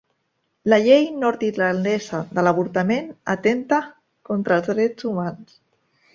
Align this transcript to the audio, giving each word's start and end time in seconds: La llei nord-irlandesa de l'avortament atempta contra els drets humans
La 0.71 0.77
llei 0.85 1.03
nord-irlandesa 1.23 2.21
de 2.39 2.45
l'avortament 2.47 3.13
atempta 3.35 3.81
contra 4.33 4.59
els 4.61 4.73
drets 4.75 5.11
humans 5.13 5.55